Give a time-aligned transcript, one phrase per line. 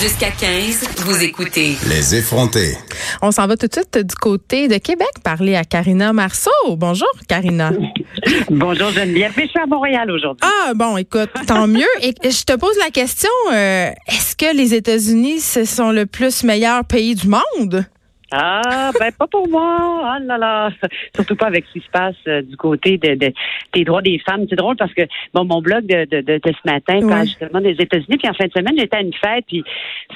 [0.00, 1.76] Jusqu'à 15, vous écoutez.
[1.88, 2.76] Les effrontés.
[3.20, 6.50] On s'en va tout de suite du côté de Québec parler à Karina Marceau.
[6.76, 7.72] Bonjour, Karina.
[8.50, 10.46] Bonjour Geneviève, je suis à Montréal aujourd'hui.
[10.46, 11.88] Ah bon, écoute, tant mieux.
[12.00, 16.44] Et je te pose la question, euh, est-ce que les États-Unis, ce sont le plus
[16.44, 17.84] meilleur pays du monde?
[18.30, 19.76] Ah, ben pas pour moi.
[20.04, 20.70] Ah là là.
[21.14, 23.32] Surtout pas avec ce qui se passe euh, du côté de, de-
[23.72, 24.44] des droits des femmes.
[24.50, 27.08] C'est drôle parce que bon, mon blog de, de, de, de ce matin Ouais.
[27.08, 28.18] parle justement des États-Unis.
[28.18, 29.44] Puis en fin de semaine, j'étais à une fête.
[29.46, 29.64] Puis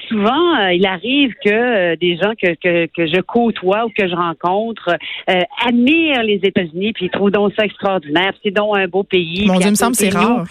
[0.08, 4.06] souvent, euh, il arrive que euh, des gens que, que, que je côtoie ou que
[4.06, 4.90] je rencontre
[5.30, 6.92] euh, admirent les États-Unis.
[6.92, 8.32] Puis ils trouvent donc ça extraordinaire.
[8.42, 9.46] C'est donc un beau pays.
[9.46, 10.44] Mon Dieu, il me semble que c'est rare.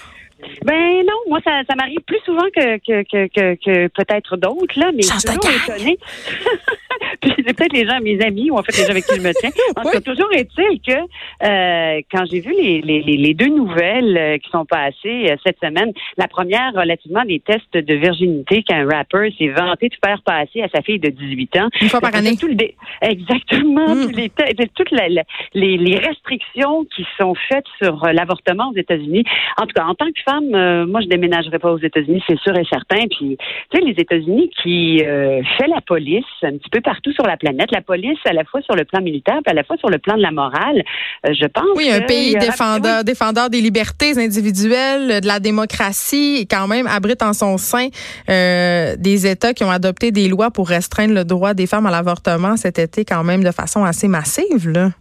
[0.65, 4.79] Ben non, moi ça, ça m'arrive plus souvent que que que, que, que peut-être d'autres
[4.79, 5.99] là, mais je suis toujours étonnée.
[7.35, 9.21] Puis c'est peut-être les gens, mes amis ou en fait les gens avec qui je
[9.21, 9.49] me tiens.
[9.75, 10.99] En tout cas, toujours est-il que
[11.45, 15.57] euh, quand j'ai vu les, les, les- deux nouvelles euh, qui sont passées euh, cette
[15.59, 20.61] semaine, la première relativement des tests de virginité qu'un rappeur s'est vanté de faire passer
[20.61, 21.69] à sa fille de 18 ans.
[21.81, 22.35] Une fois par année.
[22.35, 23.95] tout le dé- Exactement.
[23.95, 24.01] Mm.
[24.09, 24.31] tous les
[24.75, 29.23] toutes la- la- les, les restrictions qui sont faites sur euh, l'avortement aux États-Unis.
[29.57, 32.39] En tout cas, en tant que femme, euh, moi, je déménagerai pas aux États-Unis, c'est
[32.39, 33.05] sûr et certain.
[33.07, 33.37] Puis,
[33.71, 37.37] tu sais, les États-Unis qui euh, fait la police un petit peu partout sur la
[37.37, 39.89] planète, la police à la fois sur le plan militaire, puis à la fois sur
[39.89, 40.83] le plan de la morale.
[41.27, 41.65] Euh, je pense.
[41.75, 46.87] Oui, un pays aura- défendeur, défendeur des libertés individuelles, de la démocratie, et quand même
[46.87, 47.87] abrite en son sein
[48.29, 51.91] euh, des États qui ont adopté des lois pour restreindre le droit des femmes à
[51.91, 54.69] l'avortement cet été, quand même de façon assez massive.
[54.69, 54.91] Là.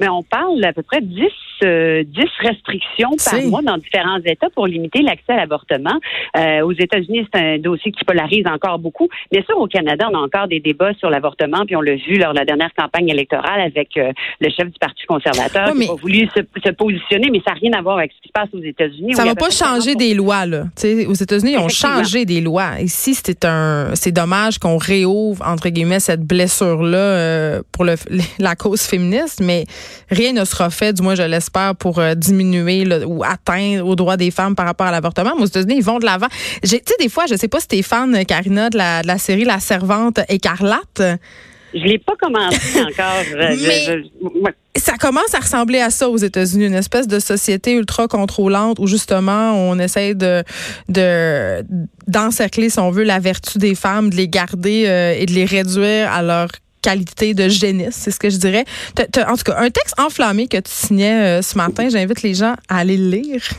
[0.00, 1.26] Mais on parle d'à peu près 10,
[1.62, 5.98] euh, 10 restrictions par mois dans différents États pour limiter l'accès à l'avortement.
[6.36, 9.08] Euh, aux États-Unis, c'est un dossier qui polarise encore beaucoup.
[9.30, 12.16] Bien sûr, au Canada, on a encore des débats sur l'avortement, puis on l'a vu
[12.16, 15.90] lors de la dernière campagne électorale avec euh, le chef du Parti conservateur Ouais, qui
[15.90, 18.32] a voulu se, se positionner, mais ça n'a rien à voir avec ce qui se
[18.32, 19.14] passe aux États-Unis.
[19.14, 20.64] Ça y va pas changer 40 des lois là.
[21.08, 22.80] Aux États-Unis, ils ont changé des lois.
[22.80, 27.94] Ici, c'est un, c'est dommage qu'on réouvre entre guillemets cette blessure là pour le,
[28.38, 29.66] la cause féministe, mais
[30.10, 34.16] rien ne sera fait, du moins je l'espère, pour euh, diminuer ou atteindre aux droits
[34.16, 35.32] des femmes par rapport à l'avortement.
[35.36, 36.28] Mais aux États-Unis, ils vont de l'avant.
[36.62, 39.06] J'ai- Tu sais, des fois, je sais pas si t'es fan, Karina, de la, de
[39.06, 41.02] la série La Servante écarlate.
[41.72, 43.22] Je l'ai pas commencé encore.
[43.30, 44.52] Je- Mais- je- ouais.
[44.76, 48.86] Ça commence à ressembler à ça aux États-Unis, une espèce de société ultra contrôlante où
[48.86, 50.44] justement on essaie de
[50.88, 51.64] de
[52.06, 55.44] d'encercler, si on veut, la vertu des femmes, de les garder euh, et de les
[55.44, 56.48] réduire à leur
[56.82, 58.64] qualité de génisse, c'est ce que je dirais.
[59.28, 62.54] En tout cas, un texte enflammé que tu signais euh, ce matin, j'invite les gens
[62.68, 63.42] à aller le lire.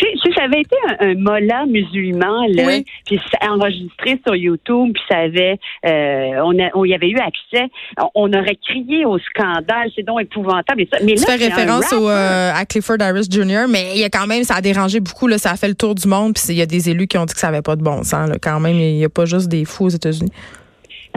[0.00, 2.86] Si, si ça avait été un, un mollah musulman, là, Oui.
[3.04, 7.66] puis enregistré sur YouTube, puis ça avait, euh, on, a- on y avait eu accès,
[8.14, 10.80] on, aurait crié au scandale, c'est donc épouvantable.
[10.80, 14.00] Et ça, mais Tu là, fais référence au, euh, à Clifford Harris Jr., mais il
[14.00, 16.08] y a quand même, ça a dérangé beaucoup, là, ça a fait le tour du
[16.08, 17.82] monde, puis il y a des élus qui ont dit que ça avait pas de
[17.82, 18.26] bon sens.
[18.30, 20.32] Là, quand même, il n'y a pas juste des fous aux États-Unis.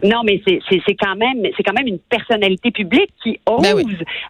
[0.03, 3.85] Non, mais c'est quand même c'est quand même une personnalité publique qui ose Ben oui.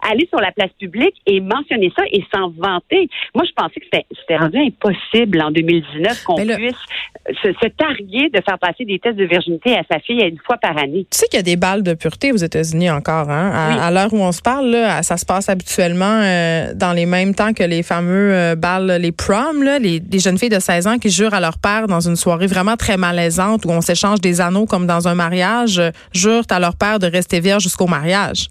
[0.09, 3.07] aller sur la place publique et mentionner ça et s'en vanter.
[3.33, 3.85] Moi, je pensais que
[4.19, 6.75] c'était rendu impossible en 2019 qu'on Ben puisse
[7.41, 10.57] se, se targuer de faire passer des tests de virginité à sa fille une fois
[10.57, 11.07] par année.
[11.11, 13.51] Tu sais qu'il y a des balles de pureté aux États-Unis encore, hein?
[13.53, 13.79] À, Oui.
[13.81, 17.33] à l'heure où on se parle, là, ça se passe habituellement euh, dans les mêmes
[17.33, 20.87] temps que les fameux euh, balles, les proms, là, les, les jeunes filles de 16
[20.87, 24.19] ans qui jurent à leur père dans une soirée vraiment très malaisante où on s'échange
[24.21, 25.52] des anneaux comme dans un mariage,
[26.13, 28.47] jurent à leur père de rester vierge jusqu'au mariage.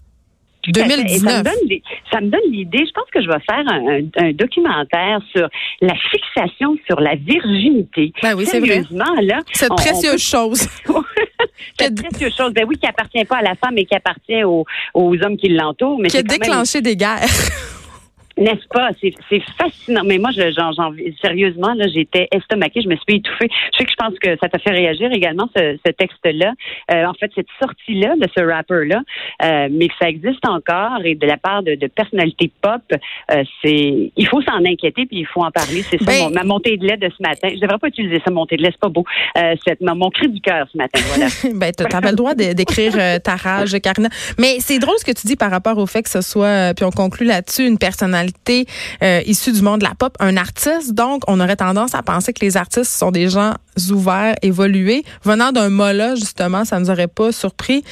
[0.63, 1.01] Tout à fait.
[1.01, 1.39] Et Ça 2019.
[1.39, 1.83] me donne, des-
[2.13, 2.85] ça me donne l'idée.
[2.87, 5.49] Je pense que je vais faire un, un- un documentaire sur
[5.81, 8.13] la fixation sur la virginité.
[8.23, 8.69] Ben oui, c'est vrai.
[8.69, 9.41] Sérieusement, là.
[9.53, 10.69] Cette on- on précieuse chose.
[11.81, 12.53] Cette précieuse chose.
[12.55, 15.49] Ben oui, qui appartient pas à la femme, mais qui appartient aux, aux hommes qui
[15.49, 16.01] l'entourent.
[16.09, 17.27] Qui a même- déclenché des guerres.
[18.39, 18.91] N'est-ce pas?
[19.01, 19.13] C'est,
[19.59, 20.03] fascinant.
[20.05, 23.49] Mais moi, je, j'en, j'en- sérieusement, là, j'étais estomaquée, je me suis étouffée.
[23.73, 26.53] Je sais que je pense que ça t'a fait réagir également, ce, ce texte-là.
[26.91, 29.01] Euh, en fait, cette sortie-là de ce rapper-là,
[29.45, 33.43] euh, mais que ça existe encore et de la part de, de personnalités pop, euh,
[33.63, 35.83] c'est, il faut s'en inquiéter puis il faut en parler.
[35.83, 37.49] C'est ça, Ben- mon- ma montée de lait de ce matin.
[37.55, 39.05] Je devrais pas utiliser ça, montée de lait, c'est pas beau.
[39.37, 41.27] Euh, c'est mon, mon cri du cœur ce matin, voilà.
[41.55, 44.09] ben, tu avais le droit d'écrire euh, ta rage, Karina.
[44.39, 46.73] Mais c'est drôle ce que tu dis par rapport au fait que ce soit, euh,
[46.75, 48.67] puis on conclut là-dessus, une personnalité personnalité
[49.03, 50.93] euh, issue du monde de la pop, un artiste.
[50.93, 53.55] Donc, on aurait tendance à penser que les artistes sont des gens
[53.91, 55.05] ouverts, évolués.
[55.25, 57.85] Venant d'un mola, justement, ça nous aurait pas surpris.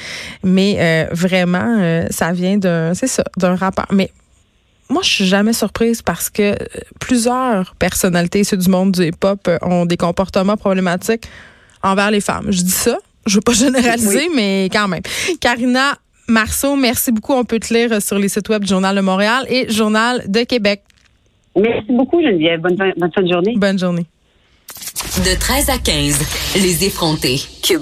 [0.43, 3.87] Mais euh, vraiment, euh, ça vient d'un, c'est ça, d'un rappeur.
[3.91, 4.11] Mais
[4.89, 6.55] moi, je suis jamais surprise parce que
[6.99, 11.27] plusieurs personnalités issues du monde du hip-hop ont des comportements problématiques
[11.81, 12.47] envers les femmes.
[12.49, 15.03] Je dis ça, je veux pas généraliser, mais quand même.
[15.39, 17.33] Karina Marceau, merci beaucoup.
[17.33, 20.43] On peut te lire sur les sites web du Journal de Montréal et Journal de
[20.43, 20.81] Québec.
[21.55, 22.61] Merci beaucoup, Geneviève.
[22.61, 23.53] Bonne, bonne fin de journée.
[23.57, 24.05] Bonne journée.
[25.25, 27.41] De 13 à 15, les effrontés.
[27.63, 27.79] Cube